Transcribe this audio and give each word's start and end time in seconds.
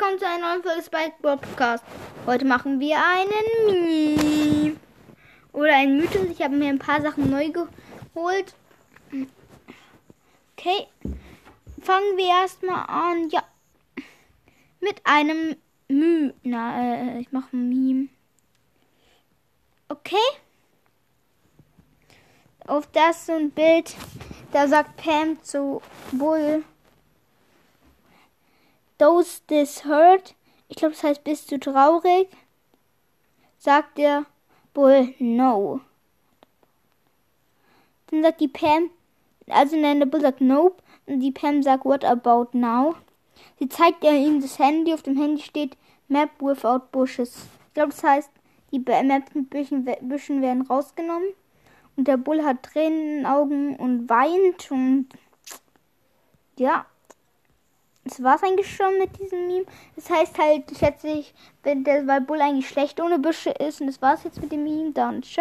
willkommen 0.00 0.18
zu 0.18 0.26
einer 0.26 0.48
neuen 0.48 0.62
Folge 0.62 0.82
Spike 0.82 1.16
Podcast. 1.20 1.84
Heute 2.24 2.46
machen 2.46 2.80
wir 2.80 2.96
einen 3.04 3.66
Meme. 3.66 4.76
Oder 5.52 5.76
einen 5.76 5.98
Mythos. 5.98 6.24
Ich 6.30 6.40
habe 6.40 6.56
mir 6.56 6.70
ein 6.70 6.78
paar 6.78 7.02
Sachen 7.02 7.28
neu 7.30 7.50
geholt. 7.50 8.54
Okay. 10.56 10.86
Fangen 11.82 12.16
wir 12.16 12.28
erstmal 12.28 12.86
an. 12.88 13.28
Ja. 13.28 13.42
Mit 14.80 15.02
einem 15.04 15.56
Mü. 15.88 16.32
Na, 16.44 16.82
äh, 16.82 17.20
ich 17.20 17.30
mache 17.30 17.54
ein 17.54 17.68
Meme. 17.68 18.08
Okay. 19.90 20.16
Auf 22.66 22.86
das 22.86 23.26
so 23.26 23.34
ein 23.34 23.50
Bild. 23.50 23.94
Da 24.52 24.66
sagt 24.66 24.96
Pam 24.96 25.42
zu 25.42 25.82
Bull. 26.10 26.64
Does 29.00 29.40
this 29.46 29.86
hurt? 29.86 30.34
Ich 30.68 30.76
glaube, 30.76 30.92
das 30.92 31.02
heißt, 31.02 31.24
bist 31.24 31.50
du 31.50 31.58
traurig? 31.58 32.28
Sagt 33.56 33.96
der 33.96 34.26
Bull, 34.74 35.14
no. 35.18 35.80
Dann 38.08 38.22
sagt 38.22 38.42
die 38.42 38.48
Pam, 38.48 38.90
also 39.48 39.74
nein, 39.76 40.00
der 40.00 40.06
Bull 40.06 40.20
sagt 40.20 40.42
nope. 40.42 40.82
Und 41.06 41.20
die 41.20 41.32
Pam 41.32 41.62
sagt, 41.62 41.86
what 41.86 42.04
about 42.04 42.48
now? 42.52 42.94
Sie 43.58 43.70
zeigt 43.70 44.04
ihm 44.04 44.42
das 44.42 44.58
Handy. 44.58 44.92
Auf 44.92 45.02
dem 45.02 45.16
Handy 45.16 45.40
steht 45.40 45.78
Map 46.08 46.30
without 46.38 46.88
bushes. 46.92 47.46
Ich 47.68 47.74
glaube, 47.74 47.92
das 47.92 48.04
heißt, 48.04 48.30
die 48.70 48.80
Maps 48.80 49.34
mit 49.34 49.48
Büschen, 49.48 49.88
Büschen 50.02 50.42
werden 50.42 50.66
rausgenommen. 50.66 51.30
Und 51.96 52.06
der 52.06 52.18
Bull 52.18 52.44
hat 52.44 52.64
Tränen 52.64 53.00
in 53.00 53.16
den 53.16 53.26
Augen 53.26 53.76
und 53.76 54.10
weint. 54.10 54.70
Und 54.70 55.08
ja, 56.58 56.84
das 58.04 58.22
war's 58.22 58.42
eigentlich 58.42 58.74
schon 58.74 58.98
mit 58.98 59.18
diesem 59.18 59.46
Meme. 59.46 59.66
Das 59.96 60.10
heißt 60.10 60.38
halt, 60.38 60.64
schätze 60.78 61.08
ich, 61.08 61.34
wenn 61.62 61.84
der 61.84 62.06
weil 62.06 62.20
Bull 62.20 62.40
eigentlich 62.40 62.68
schlecht 62.68 63.00
ohne 63.00 63.18
Büsche 63.18 63.50
ist. 63.50 63.80
Und 63.80 63.88
das 63.88 64.00
war's 64.00 64.24
jetzt 64.24 64.40
mit 64.40 64.52
dem 64.52 64.64
Meme. 64.64 64.92
Dann 64.92 65.22
ciao. 65.22 65.28